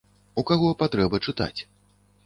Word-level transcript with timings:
У 0.41 0.43
каго 0.51 0.71
патрэба 0.81 1.23
чытаць. 1.29 1.55